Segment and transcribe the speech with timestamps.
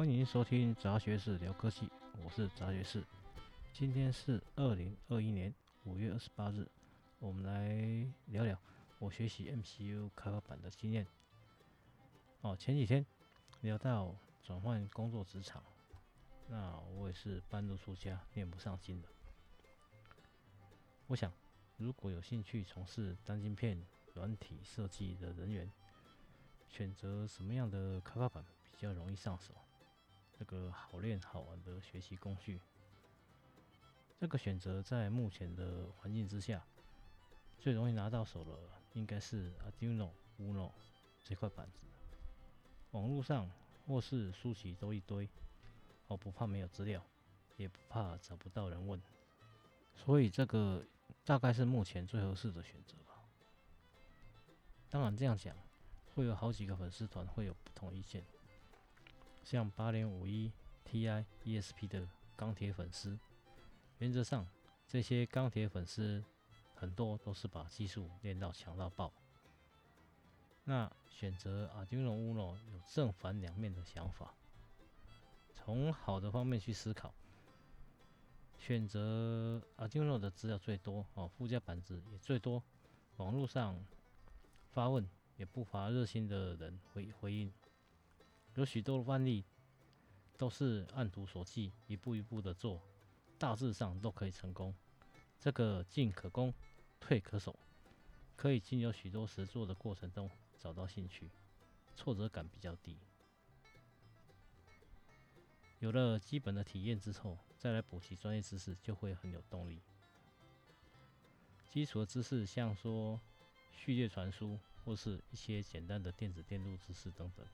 [0.00, 1.86] 欢迎收听杂学士聊科技，
[2.24, 3.04] 我是杂学士。
[3.70, 6.66] 今天是二零二一年五月二十八日，
[7.18, 8.58] 我们来聊聊
[8.98, 11.06] 我学习 MCU 开发板的经验。
[12.40, 13.04] 哦，前几天
[13.60, 15.62] 聊到转换工作职场，
[16.48, 19.08] 那我也是半路出家，念不上经的。
[21.08, 21.30] 我想，
[21.76, 23.78] 如果有兴趣从事单晶片
[24.14, 25.70] 软体设计的人员，
[26.70, 28.42] 选择什么样的开发板
[28.72, 29.52] 比较容易上手？
[30.40, 32.58] 这个好练好玩的学习工具，
[34.18, 36.64] 这个选择在目前的环境之下，
[37.58, 38.58] 最容易拿到手的
[38.94, 40.08] 应该是 Arduino
[40.38, 40.70] Uno
[41.22, 41.80] 这块板子。
[42.92, 43.50] 网络上
[43.86, 45.28] 或是书籍都一堆，
[46.06, 47.04] 我不怕没有资料，
[47.58, 48.98] 也不怕找不到人问，
[49.94, 50.82] 所以这个
[51.22, 53.22] 大概是目前最合适的选择吧。
[54.88, 55.54] 当然这样讲，
[56.14, 58.24] 会有好几个粉丝团会有不同意见。
[59.50, 60.52] 像八零五一
[60.88, 63.18] Ti ESP 的钢铁粉丝，
[63.98, 64.46] 原则上
[64.86, 66.22] 这些钢铁粉丝
[66.72, 69.12] 很多都是把技术练到强到爆。
[70.62, 74.32] 那选择 Arduino Uno 有正反两面的想法，
[75.52, 77.12] 从好的方面去思考，
[78.56, 82.62] 选择 Arduino 的资料最多哦，附加板子也最多，
[83.16, 83.84] 网络上
[84.70, 85.04] 发问
[85.36, 87.52] 也不乏热心的人回回应。
[88.54, 89.44] 有许多的案例
[90.36, 92.82] 都是按图索骥，一步一步的做，
[93.38, 94.74] 大致上都可以成功。
[95.38, 96.52] 这个进可攻，
[96.98, 97.58] 退可守，
[98.36, 101.30] 可以经由许多实做的过程中找到兴趣，
[101.94, 102.98] 挫折感比较低。
[105.78, 109.80] 有了基本的体验之后，再来补习专业知识就会很有动力。
[111.70, 113.18] 基础的知识，像说
[113.72, 117.46] 序列传输或是一些简单的电子电路知识等等。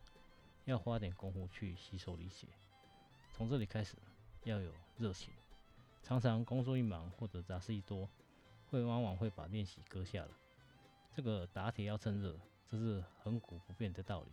[0.67, 2.49] 要花点功夫去吸收理解，
[3.33, 3.97] 从这里开始
[4.43, 5.33] 要有热情。
[6.03, 8.09] 常常工作一忙或者杂事一多，
[8.69, 10.31] 会往往会把练习搁下了。
[11.15, 12.37] 这个打铁要趁热，
[12.69, 14.31] 这是恒古不变的道理。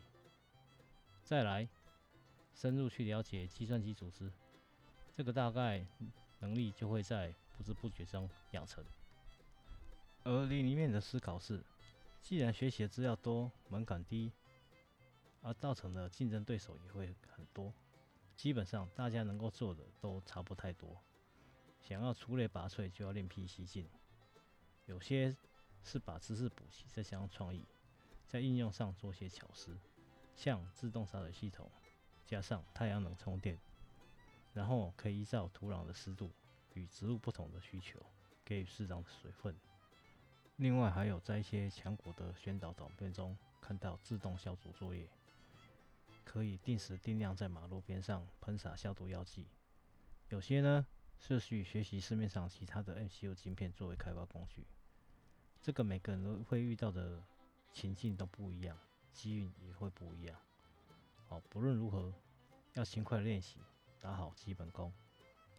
[1.23, 1.67] 再来，
[2.55, 4.31] 深入去了解计算机组织，
[5.15, 5.85] 这个大概
[6.39, 8.83] 能力就会在不知不觉中养成。
[10.23, 11.63] 而另一面的思考是，
[12.19, 14.31] 既然学习的资料多，门槛低。
[15.43, 17.71] 而造成的竞争对手也会很多，
[18.35, 20.97] 基本上大家能够做的都差不太多。
[21.81, 23.87] 想要出类拔萃，就要另辟蹊径。
[24.85, 25.35] 有些
[25.83, 27.65] 是把知识补齐，再加上创意，
[28.25, 29.77] 在应用上做些巧思，
[30.33, 31.69] 像自动洒水系统，
[32.25, 33.59] 加上太阳能充电，
[34.53, 36.31] 然后可以依照土壤的湿度
[36.73, 37.99] 与植物不同的需求，
[38.45, 39.53] 给予适当的水分。
[40.55, 45.09] 另外，还有在一些强国的宣导短片中看到自动消毒作业。
[46.23, 49.47] 可以定时定量在马路边上喷洒消毒药剂。
[50.29, 50.85] 有些呢
[51.19, 54.65] 是去学习市面上其他的 MCU 晶片作为开发工具。
[55.61, 57.23] 这个每个人都会遇到的
[57.71, 58.77] 情境都不一样，
[59.11, 60.37] 机运也会不一样。
[61.27, 62.13] 好，不论如何，
[62.73, 63.59] 要勤快练习，
[63.99, 64.91] 打好基本功。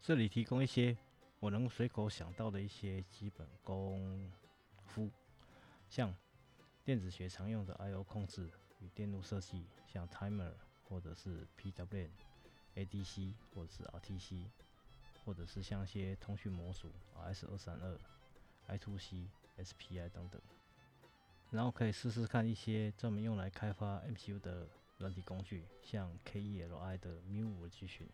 [0.02, 0.96] 这里提供一些
[1.41, 4.31] 我能随口想到的一些基本功
[4.84, 5.10] 夫，
[5.88, 6.14] 像
[6.84, 8.50] 电子学常用的 I/O 控制。
[8.95, 10.53] 电路设计，像 timer
[10.89, 12.11] 或者是 PWM、
[12.75, 14.47] ADC 或者是 RTC，
[15.25, 17.99] 或者是像一些通讯模组 RS 二三二、
[18.69, 19.28] I2C、
[19.59, 20.41] SPI 等等。
[21.50, 24.67] 然后可以试试看一些专门用来开发 MCU 的
[24.99, 28.09] 软体工具，像 KELI 的 MU5Gtion，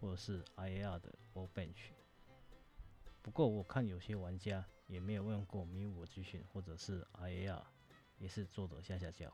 [0.00, 1.92] 或者是 IAR 的 Workbench。
[3.22, 7.62] 不过我看有些玩家也没有用过 MU5Gtion 或者是 IAR，
[8.18, 9.32] 也是做的下下叫。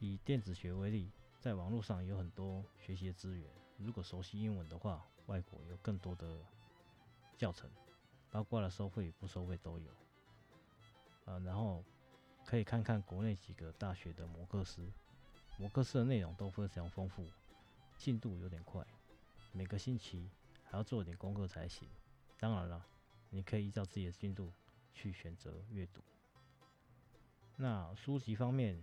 [0.00, 1.10] 以电子学为例，
[1.40, 3.48] 在网络上有很多学习的资源。
[3.78, 6.38] 如果熟悉英文的话，外国有更多的
[7.36, 7.68] 教程，
[8.30, 9.90] 包括了收费与不收费都有。
[11.24, 11.84] 啊，然后
[12.44, 14.90] 可以看看国内几个大学的模课师，
[15.58, 17.26] 模课师的内容都非常丰富，
[17.96, 18.84] 进度有点快，
[19.52, 20.30] 每个星期
[20.64, 21.88] 还要做点功课才行。
[22.38, 22.86] 当然了，
[23.30, 24.52] 你可以依照自己的进度
[24.94, 26.00] 去选择阅读。
[27.56, 28.80] 那书籍方面，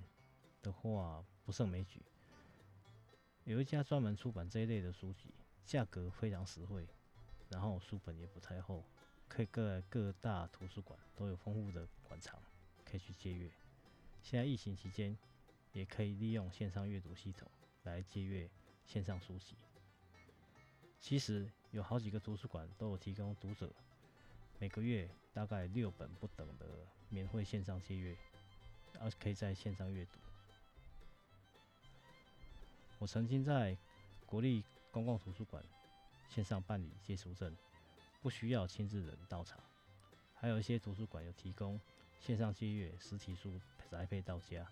[0.65, 2.01] 的话不胜枚举，
[3.43, 5.29] 有一家专门出版这一类的书籍，
[5.63, 6.87] 价格非常实惠，
[7.49, 8.83] 然后书本也不太厚，
[9.27, 12.39] 可以各各大图书馆都有丰富的馆藏，
[12.83, 13.47] 可以去借阅。
[14.23, 15.15] 现在疫情期间，
[15.71, 17.47] 也可以利用线上阅读系统
[17.83, 18.49] 来借阅
[18.87, 19.55] 线上书籍。
[20.99, 23.71] 其实有好几个图书馆都有提供读者
[24.57, 26.65] 每个月大概六本不等的
[27.09, 28.17] 免费线上借阅，
[28.99, 30.24] 而可以在线上阅读。
[33.05, 33.77] 我曾经在
[34.25, 35.63] 国立公共图书馆
[36.27, 37.55] 线上办理借书证，
[38.19, 39.59] 不需要亲自人到场。
[40.33, 41.79] 还有一些图书馆有提供
[42.19, 43.61] 线上借阅实体书
[43.91, 44.67] 宅配到家，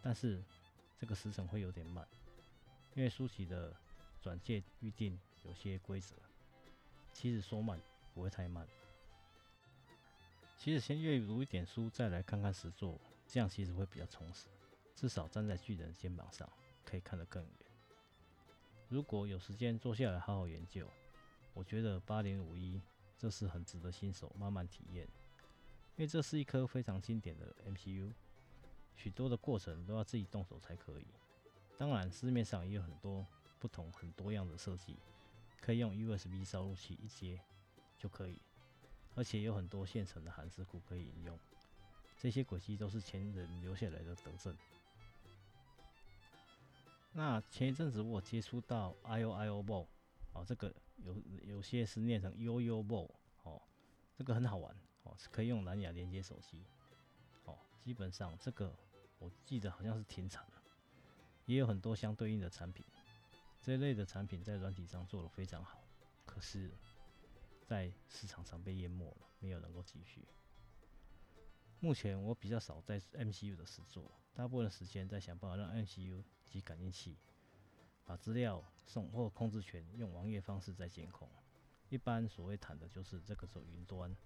[0.00, 0.42] 但是
[0.98, 2.08] 这个时程会有点慢，
[2.94, 3.76] 因为书籍的
[4.22, 6.14] 转借预定有些规则。
[7.12, 7.78] 其实说慢
[8.14, 8.66] 不会太慢，
[10.56, 14.46] 其实先阅读一点书，再来看看实作，这样其实会比较充实，
[14.96, 16.50] 至少站在巨人肩膀上
[16.82, 17.52] 可以看得更远。
[18.94, 20.88] 如果有时间坐下来好好研究，
[21.52, 22.80] 我觉得八零五一
[23.18, 25.04] 这是很值得新手慢慢体验，
[25.96, 28.12] 因为这是一颗非常经典的 MCU，
[28.94, 31.06] 许多的过程都要自己动手才可以。
[31.76, 33.26] 当然，市面上也有很多
[33.58, 34.96] 不同很多样的设计。
[35.60, 37.40] 可以用 USB 烧录器一接
[37.98, 38.40] 就可以，
[39.16, 41.36] 而且有很多现成的函式库可以引用。
[42.16, 44.56] 这些轨迹都是前人留下来的德政。
[47.16, 49.86] 那前一阵子我接触到 IOIOBO，
[50.32, 53.08] 哦，这个有有些是念成 YOYOBO，
[53.44, 53.62] 哦，
[54.16, 56.64] 这个很好玩，哦，是可以用蓝牙连接手机，
[57.44, 58.74] 哦，基本上这个
[59.20, 60.62] 我记得好像是停产了，
[61.46, 62.84] 也有很多相对应的产品。
[63.62, 65.82] 这类的产品在软体上做的非常好，
[66.26, 66.70] 可是，
[67.64, 70.26] 在市场上被淹没了，没有能够继续。
[71.84, 77.14] 目前我比较少在 MCU 的实作，大部分时间在想办法让 MCU 及感应器
[78.06, 81.28] 把资料送或控制权用网页方式在监控。
[81.90, 84.16] 一般所谓谈的就是这个走云端，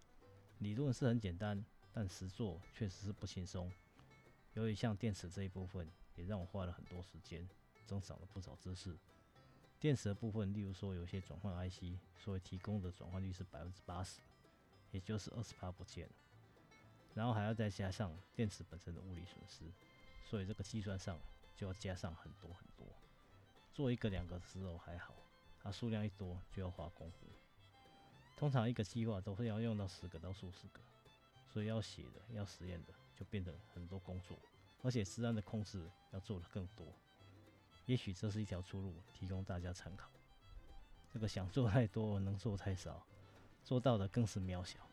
[0.61, 3.69] 理论是很简单，但实作确实是不轻松。
[4.55, 7.45] 由于像电池这一部分，也让我花了很多时间，
[7.85, 8.97] 增长了不少知识。
[9.81, 14.21] 电池的部分，例如说有些转换 IC，所以提供的转换率是百分之八十，
[14.93, 16.09] 也就是二十八不见。
[17.19, 19.65] 然后还要再加上电池本身的物理损失，
[20.25, 21.19] 所以这个计算上
[21.57, 22.87] 就要加上很多很多。
[23.75, 25.13] 做一个两个的时候还好，
[25.61, 27.27] 它数量一多就要花功夫。
[28.37, 30.81] 通常一个计划都会要用到十个到数十个，
[31.53, 34.39] 所以要写的、要实验的就变得很多工作，
[34.85, 36.87] 而且实际的控制要做的更多。
[37.87, 40.09] 也许这是一条出路，提供大家参考。
[41.13, 43.05] 这个想做太多，能做太少，
[43.65, 44.88] 做到的更是渺小。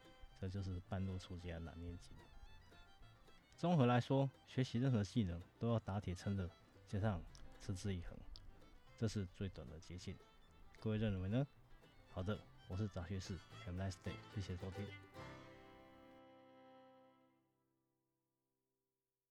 [0.45, 2.15] 这就是半路出家难念经。
[3.57, 6.47] 综合来说，学习任何技能都要打铁趁热，
[6.87, 7.19] 加上
[7.59, 8.15] 持之以恒，
[8.95, 10.15] 这是最短的捷径。
[10.79, 11.47] 各位认为呢？
[12.11, 14.85] 好的，我是杂学士，Have a nice day，谢谢收听。